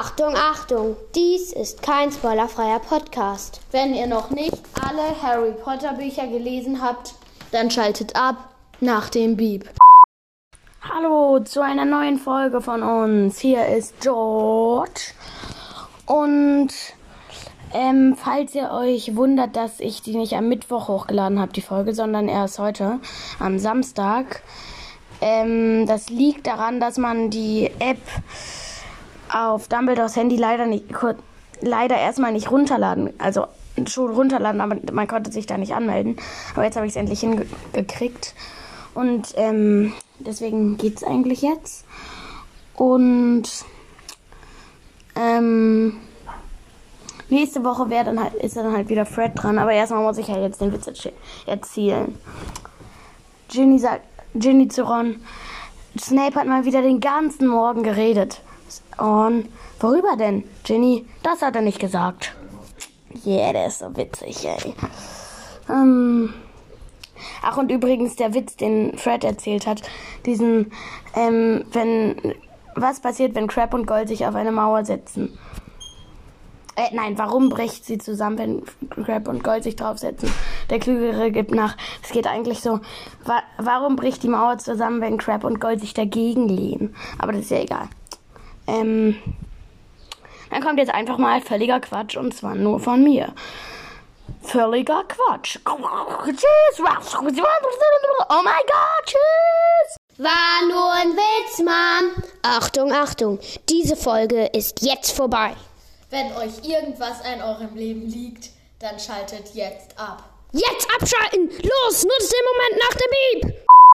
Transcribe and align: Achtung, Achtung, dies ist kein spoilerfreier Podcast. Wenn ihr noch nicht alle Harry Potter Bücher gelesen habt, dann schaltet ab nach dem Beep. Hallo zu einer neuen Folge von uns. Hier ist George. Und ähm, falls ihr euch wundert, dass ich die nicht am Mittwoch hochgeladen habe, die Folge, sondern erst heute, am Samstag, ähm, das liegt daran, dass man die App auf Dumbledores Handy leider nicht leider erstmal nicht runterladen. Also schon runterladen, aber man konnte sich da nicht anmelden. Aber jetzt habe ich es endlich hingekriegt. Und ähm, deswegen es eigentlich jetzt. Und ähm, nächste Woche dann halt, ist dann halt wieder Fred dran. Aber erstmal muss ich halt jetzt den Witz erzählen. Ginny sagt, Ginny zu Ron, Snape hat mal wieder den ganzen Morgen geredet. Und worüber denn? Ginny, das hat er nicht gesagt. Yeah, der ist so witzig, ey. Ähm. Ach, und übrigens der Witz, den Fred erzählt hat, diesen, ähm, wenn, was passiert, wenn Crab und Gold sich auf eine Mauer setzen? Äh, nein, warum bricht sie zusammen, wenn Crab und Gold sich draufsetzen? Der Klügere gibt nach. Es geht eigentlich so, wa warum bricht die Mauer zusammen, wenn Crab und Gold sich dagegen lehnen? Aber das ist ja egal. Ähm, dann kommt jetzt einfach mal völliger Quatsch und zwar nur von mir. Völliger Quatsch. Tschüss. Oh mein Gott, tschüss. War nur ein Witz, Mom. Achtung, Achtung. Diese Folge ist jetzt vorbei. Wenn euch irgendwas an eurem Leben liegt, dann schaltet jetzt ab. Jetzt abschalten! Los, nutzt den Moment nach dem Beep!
Achtung, 0.00 0.36
Achtung, 0.36 0.96
dies 1.16 1.52
ist 1.52 1.82
kein 1.82 2.12
spoilerfreier 2.12 2.78
Podcast. 2.78 3.60
Wenn 3.72 3.94
ihr 3.94 4.06
noch 4.06 4.30
nicht 4.30 4.56
alle 4.80 5.20
Harry 5.20 5.50
Potter 5.50 5.94
Bücher 5.94 6.28
gelesen 6.28 6.80
habt, 6.80 7.14
dann 7.50 7.68
schaltet 7.68 8.14
ab 8.14 8.36
nach 8.78 9.08
dem 9.08 9.36
Beep. 9.36 9.68
Hallo 10.82 11.40
zu 11.40 11.62
einer 11.62 11.84
neuen 11.84 12.18
Folge 12.18 12.60
von 12.60 12.84
uns. 12.84 13.40
Hier 13.40 13.66
ist 13.66 14.00
George. 14.00 15.00
Und 16.06 16.68
ähm, 17.74 18.14
falls 18.16 18.54
ihr 18.54 18.70
euch 18.70 19.16
wundert, 19.16 19.56
dass 19.56 19.80
ich 19.80 20.00
die 20.00 20.16
nicht 20.16 20.34
am 20.34 20.48
Mittwoch 20.48 20.86
hochgeladen 20.86 21.40
habe, 21.40 21.52
die 21.52 21.60
Folge, 21.60 21.92
sondern 21.92 22.28
erst 22.28 22.60
heute, 22.60 23.00
am 23.40 23.58
Samstag, 23.58 24.42
ähm, 25.20 25.86
das 25.88 26.08
liegt 26.08 26.46
daran, 26.46 26.78
dass 26.78 26.98
man 26.98 27.30
die 27.30 27.72
App 27.80 27.98
auf 29.32 29.68
Dumbledores 29.68 30.16
Handy 30.16 30.36
leider 30.36 30.66
nicht 30.66 30.84
leider 31.60 31.96
erstmal 31.96 32.32
nicht 32.32 32.50
runterladen. 32.50 33.12
Also 33.18 33.46
schon 33.86 34.12
runterladen, 34.12 34.60
aber 34.60 34.76
man 34.92 35.06
konnte 35.06 35.30
sich 35.30 35.46
da 35.46 35.56
nicht 35.56 35.74
anmelden. 35.74 36.16
Aber 36.54 36.64
jetzt 36.64 36.76
habe 36.76 36.86
ich 36.86 36.92
es 36.92 36.96
endlich 36.96 37.20
hingekriegt. 37.20 38.34
Und 38.94 39.34
ähm, 39.36 39.92
deswegen 40.18 40.76
es 40.96 41.04
eigentlich 41.04 41.42
jetzt. 41.42 41.84
Und 42.74 43.44
ähm, 45.14 45.98
nächste 47.28 47.64
Woche 47.64 47.90
dann 48.04 48.22
halt, 48.22 48.34
ist 48.34 48.56
dann 48.56 48.72
halt 48.72 48.88
wieder 48.88 49.06
Fred 49.06 49.32
dran. 49.34 49.58
Aber 49.58 49.72
erstmal 49.72 50.02
muss 50.02 50.18
ich 50.18 50.28
halt 50.28 50.42
jetzt 50.42 50.60
den 50.60 50.72
Witz 50.72 50.90
erzählen. 51.46 52.14
Ginny 53.48 53.78
sagt, 53.78 54.02
Ginny 54.34 54.68
zu 54.68 54.84
Ron, 54.84 55.16
Snape 55.98 56.34
hat 56.34 56.46
mal 56.46 56.64
wieder 56.64 56.82
den 56.82 57.00
ganzen 57.00 57.48
Morgen 57.48 57.82
geredet. 57.82 58.42
Und 58.98 59.48
worüber 59.80 60.16
denn? 60.16 60.44
Ginny, 60.64 61.06
das 61.22 61.42
hat 61.42 61.56
er 61.56 61.62
nicht 61.62 61.78
gesagt. 61.78 62.34
Yeah, 63.24 63.52
der 63.52 63.66
ist 63.66 63.78
so 63.80 63.96
witzig, 63.96 64.46
ey. 64.46 64.74
Ähm. 65.68 66.34
Ach, 67.42 67.56
und 67.56 67.70
übrigens 67.70 68.16
der 68.16 68.34
Witz, 68.34 68.56
den 68.56 68.96
Fred 68.96 69.24
erzählt 69.24 69.66
hat, 69.66 69.82
diesen, 70.24 70.72
ähm, 71.14 71.64
wenn, 71.72 72.34
was 72.74 73.00
passiert, 73.00 73.34
wenn 73.34 73.48
Crab 73.48 73.74
und 73.74 73.86
Gold 73.86 74.08
sich 74.08 74.26
auf 74.26 74.34
eine 74.34 74.52
Mauer 74.52 74.84
setzen? 74.84 75.36
Äh, 76.76 76.94
nein, 76.94 77.18
warum 77.18 77.48
bricht 77.48 77.84
sie 77.84 77.98
zusammen, 77.98 78.38
wenn 78.38 79.04
Crab 79.04 79.26
und 79.26 79.42
Gold 79.42 79.64
sich 79.64 79.74
draufsetzen? 79.74 80.30
Der 80.70 80.78
Klügere 80.78 81.32
gibt 81.32 81.50
nach. 81.50 81.76
Es 82.04 82.10
geht 82.10 82.28
eigentlich 82.28 82.60
so, 82.60 82.78
wa 83.24 83.42
warum 83.58 83.96
bricht 83.96 84.22
die 84.22 84.28
Mauer 84.28 84.58
zusammen, 84.58 85.00
wenn 85.00 85.18
Crab 85.18 85.42
und 85.42 85.60
Gold 85.60 85.80
sich 85.80 85.92
dagegen 85.92 86.48
lehnen? 86.48 86.94
Aber 87.18 87.32
das 87.32 87.42
ist 87.42 87.50
ja 87.50 87.58
egal. 87.58 87.88
Ähm, 88.68 89.16
dann 90.50 90.62
kommt 90.62 90.78
jetzt 90.78 90.92
einfach 90.92 91.18
mal 91.18 91.40
völliger 91.40 91.80
Quatsch 91.80 92.16
und 92.16 92.34
zwar 92.34 92.54
nur 92.54 92.78
von 92.78 93.02
mir. 93.02 93.34
Völliger 94.42 95.04
Quatsch. 95.04 95.56
Tschüss. 95.56 96.78
Oh 96.78 98.42
mein 98.44 98.62
Gott, 98.66 99.06
tschüss. 99.06 99.96
War 100.18 100.68
nur 100.68 100.92
ein 100.92 101.16
Witz, 101.16 101.58
Mom. 101.58 102.22
Achtung, 102.42 102.92
Achtung. 102.92 103.38
Diese 103.68 103.96
Folge 103.96 104.46
ist 104.46 104.82
jetzt 104.82 105.12
vorbei. 105.12 105.54
Wenn 106.10 106.26
euch 106.32 106.64
irgendwas 106.64 107.22
an 107.22 107.42
eurem 107.42 107.74
Leben 107.74 108.06
liegt, 108.06 108.50
dann 108.80 108.98
schaltet 108.98 109.54
jetzt 109.54 109.98
ab. 109.98 110.24
Jetzt 110.52 110.88
abschalten! 110.94 111.48
Los, 111.48 112.04
nutzt 112.04 112.32
den 112.32 112.44
Moment 112.46 112.82
nach 112.82 112.96
dem 112.96 113.10
Beep! 113.10 113.68